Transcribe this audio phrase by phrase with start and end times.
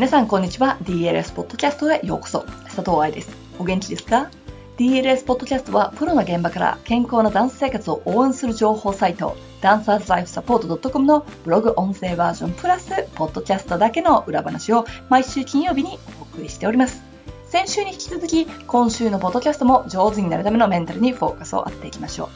[0.00, 0.78] 皆さんこんにちは。
[0.84, 2.46] DLS ポッドキャストへようこそ。
[2.64, 3.36] 佐藤愛です。
[3.58, 4.30] お元気ですか
[4.78, 17.02] ?DLS ポッドキャストはプロの現場から健康なダンス生活を応援する情報サイト、ダンサーズライフサポート .com のブログ音声バージョンプラス、ポッドキャストだけの裏話を毎週金曜日にお送りしております。
[17.48, 22.28] 先週に引き続き、今週のポッドキャストも上手になるためのメンタルにフォーカスを当てていきましょう。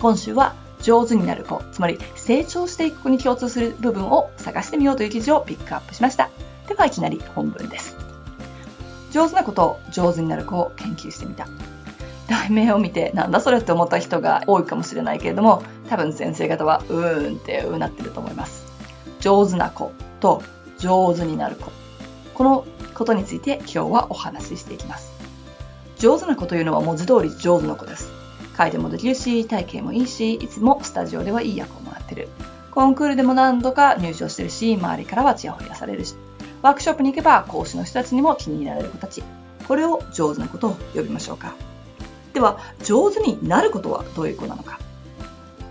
[0.00, 6.30] 今週は上手になる子、つまり成長していく子に共通する部分を探してみようという記事をピックアップしました。
[6.72, 7.96] ではいきなり本文です。
[9.10, 11.46] 上手なこと上手になる子を研究してみた。
[12.28, 18.64] 題名を見てなんだそれって思った人が多いかもしれないけれども、多分先生方はうーんってうなってると思います。
[19.20, 20.42] 上手な子と
[20.78, 21.70] 上手になる子。
[22.34, 22.64] この
[22.94, 25.12] ことについて今日はお話ししていきます。
[25.98, 28.10] 上手な子というのは文字通り上手な子です。
[28.56, 32.28] 書いてもできるし、体型もいいし、いつもスタジオではいい役をもらってる。
[32.70, 36.14] コンクールでも何度か入賞してるし、周りからはチヤホヤされるし、
[36.62, 39.22] ワークショップに行けば講師の人たちにも気に入られる子たち。
[39.66, 41.54] これを上手な子と呼びましょうか。
[42.32, 44.78] では、上手になることはどういう子なのか。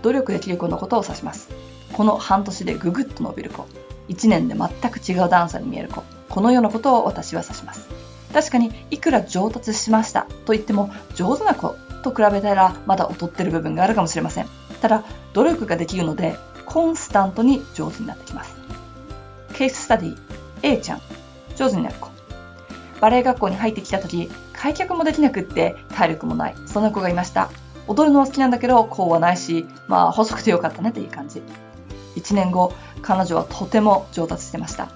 [0.02, 1.48] 努力できる子のことを指します。
[1.92, 3.66] この半年でぐぐっと伸びる子。
[4.08, 6.04] 1年で全く違うダンサーに見える子。
[6.28, 7.88] このようなことを私は指します。
[8.32, 14.46] 確かに、いくら上達しましたと言っても、上手な子と比べたらまだ劣ってる部分があるかもしれません。
[14.80, 18.54] ただ、努力ができるので、コンスタントに上手になってきます。
[19.54, 20.31] ケーススタディ
[20.62, 21.00] A ちゃん、
[21.56, 22.08] 上手になる子。
[23.00, 26.54] バレエ学校に入ってきた時、開脚もできなくって体力もない。
[26.66, 27.50] そんな子がいました。
[27.88, 31.42] 踊るのは好きなんだけど、こうはないし、まあ細くてよかったねっていう感じ。
[32.16, 34.88] 1年後、彼女はとても上達してました。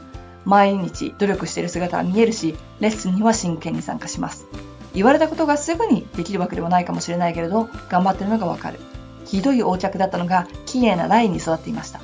[0.45, 4.47] 毎日努力している姿は見えるし、レッスンには真剣に参加します。
[4.95, 8.79] 言われたことがすぐにできるわけではないかもしれないけれど、頑張ってるのがわかる。
[9.25, 12.01] ひどい横着だったのが、綺麗なラインに育っていました。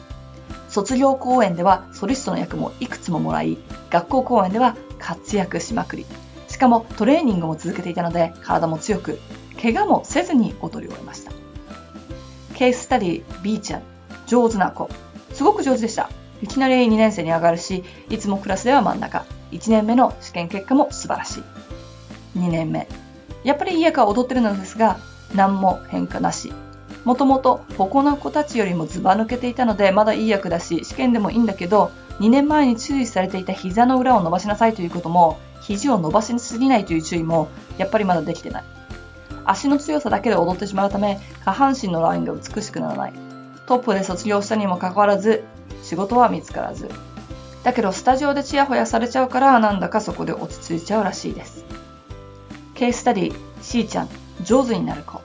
[0.73, 3.59] 卒業公演ではソリストの役もいくつももらい、
[3.91, 6.07] 学校公演では活躍しまくり。
[6.49, 9.19] しかもトレーニングも続けていたので体も強く、
[9.61, 11.33] 怪我もせずに踊り終えました。
[12.55, 13.83] ケーススタディ B ちゃん、
[14.27, 14.89] 上手な子。
[15.35, 16.09] すごく上手でした。
[16.41, 19.27] いきなり2年生に上がるし、いつもクラスでは真ん中。
[19.51, 22.39] 1年目の試験結果も素晴らしい。
[22.39, 22.89] 2年目。
[23.45, 24.97] やっぱりいい役は踊ってるのですが、
[25.35, 26.51] 何も変化なし。
[27.05, 31.91] もともと他の子たちよりもずば抜けていたのでまだいい役だし試験でもいいんだけど
[32.21, 37.49] 2年前に注意されていた膝の裏を伸ばしなさいということも肘を伸ばしすぎないという注意も
[37.79, 38.65] やっぱりまだできてない。
[39.45, 43.13] 足の強さだけで踊ってしまうため下半身のラインが美しくならない。
[43.67, 45.45] トップで卒業したにもかかわらず
[45.83, 46.89] 仕事は見つからず。
[47.65, 51.65] だけどスタジオでチヤホヤされちゃうからなんだかそこで落ち着いちゃうらしいです。
[52.75, 54.09] ケーススタディ C ちゃん
[54.45, 55.21] 上手になる子。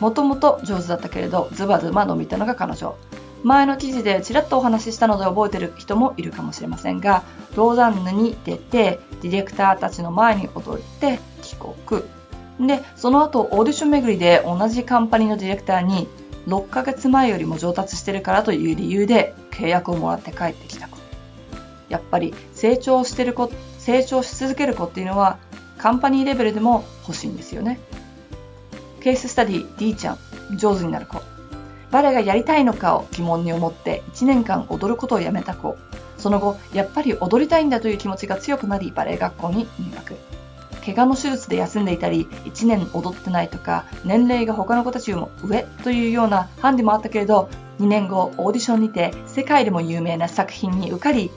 [0.00, 2.96] もともと上手だったけれど、ズバズバ伸びたのが彼女。
[3.42, 7.22] 前の記事でちらっとお話ししたので覚えてる人もいるかもしれませんが、
[7.56, 12.02] ローザンヌに出て、ディレクターたちの前に踊って帰国。
[12.66, 16.08] で、その後オーディション巡りで同じカンパニーのディレクターに
[16.46, 20.98] 6ヶ月前よりも上達してるからという理由で契約をもらって帰ってきた子。
[21.88, 25.38] やっぱり成長してる子、成長し続ける子っていうのは
[25.78, 27.78] カンパニーレベルでも欲しいんですよね。
[29.04, 30.18] ケーススタディ D ちゃん、
[30.56, 31.20] 上手になる子。
[31.90, 35.76] バレエがやりたいのかを疑問に思って1年間踊ることをやめた子。
[36.16, 40.16] その後、やっぱり踊りたいんだという気持ちが強くなり、バレエ学校に入学。
[40.86, 47.50] 怪我の手術で休んでいたり、1年踊ってないとか、年齢が他の子たちよりも上というようなハンデもあったけれど、
[47.80, 51.30] 2年後、オーディションにて世界でも有名な作品に受かり、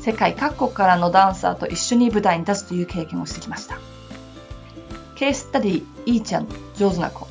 [0.00, 3.78] 世界各国からのダンサーと一緒に舞台に立つという経験をしてきました。
[5.22, 7.28] ケーススタディ、イーちゃん、上手な子。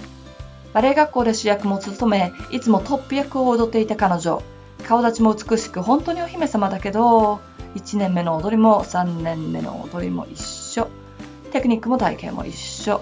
[0.72, 4.41] バレエ学校で主役も務め、いつもトップ役を踊っていた彼女。
[4.88, 7.41] 顔立ちも美しく、本当にお姫様だけど、
[7.75, 10.88] 1年目の踊りも3年目の踊りも一緒。
[11.52, 13.02] テクニックも体型も一緒。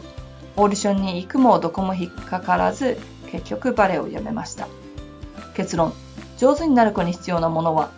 [0.57, 4.67] オーディションに行くもどこも引っかからず、結局バレエをやめました。
[5.53, 5.93] 結論。
[6.39, 7.91] 上手になる子に必要なものは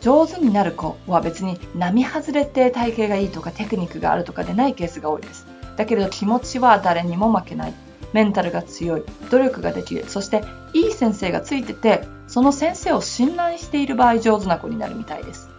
[0.00, 5.53] 上手になる子は別に並外れて体型がいいとかテクニックがあるとかでないケースが多いです。
[5.76, 7.74] だけれど気持ちは誰にも負けない。
[8.12, 9.02] メンタルが強い。
[9.30, 10.04] 努力ができる。
[10.06, 15.50] そしていい先生がついてて、その先生を信頼している場合上手な子になるみたいです。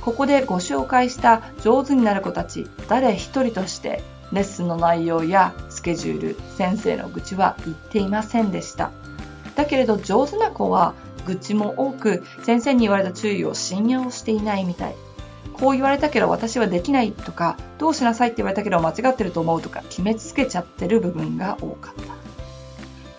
[0.00, 4.02] ここでご紹介した上手になる子たち、誰一人として
[4.32, 8.90] レッスンの内容やスケジュール、先生の愚痴は言っていませんでした。
[9.56, 10.94] だけれど上手な子は
[11.26, 14.94] 愚痴も多く先生に言われた注意を信用していないみたい。
[15.60, 22.14] こう言われたけど私はできないとか、どうしなさいって言われたけど間違ってると思うとか、決めつけちゃってる部分が多かった。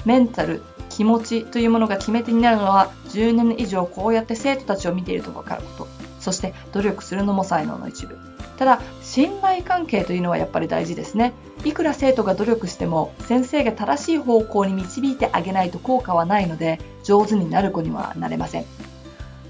[0.06, 5.88] メンタル、気持ちというものが決め手になるのは、10年以上こうやって生徒たちを見ていると分かること。
[6.20, 8.18] そして努力するのも才能の一部。
[8.58, 11.34] ただ、信頼関係というのはやっぱり大事ですね。
[11.64, 18.66] いくら生徒が努力しても、先生が正しい方向に導いてあげないと効果はないので、上手になる子にはなれません。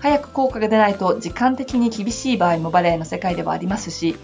[0.02, 4.16] 早く効果が出ないと時間的に厳しい場合もバレエの世界ではありますし、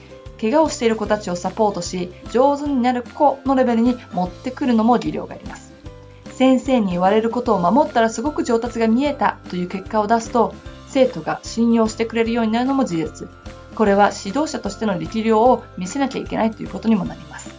[0.42, 5.74] 怪我をしている子たちをサポートし、上手になる子のレベルに持ってくるのも技量があります。
[6.34, 10.56] 先生に言われることを守ったらすごく上達が見えたという結果を出すと、
[10.88, 13.30] 生徒が信用してくれるようになるのも事実。
[13.76, 17.57] これは指導者としての力量を見せなきゃいけないということにもなります。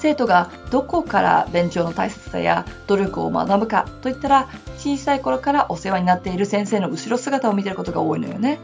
[0.00, 4.48] 生徒がどこから勉強の大切さや努力を学ぶかといったら
[4.78, 8.58] 小さい頃からお世話になっている先生の後ろ姿を見てることが多いのよね。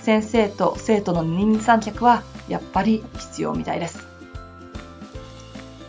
[0.00, 4.06] 先生と生徒の二人三脚はやっぱり必要みたいです。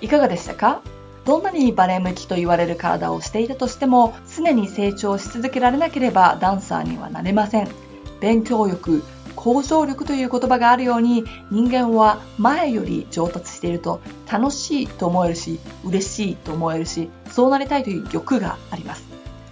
[0.01, 0.81] いかがでしたか？
[1.25, 7.69] どんなにバレエ向きと言われる体をしていたとしても常に成長し続けられなければダンサーにはなれません。
[8.19, 9.03] 勉強力、
[9.37, 19.05] 向上力という言葉があるように人間は前より上達していると楽しいと思えるし嬉しいと思えるしそうなりたいという欲があります。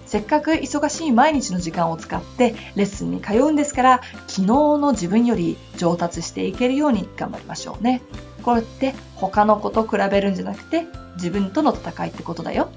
[0.05, 8.01] せっかく忙しい毎日の時間を使ってレッスンに通うんですから昨日の自分より上達していけるように頑張りましょうね。
[8.43, 10.85] これって他の子と比べるんじゃなくて
[11.15, 12.69] 自分との戦いってことだよ。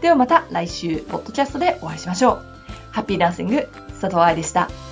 [0.00, 2.42] ではまた来週ポッドキャストでお会いしましょう。
[2.90, 3.68] ハッピーダンシング
[4.00, 4.89] 佐藤愛でした。